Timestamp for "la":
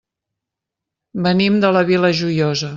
1.77-1.87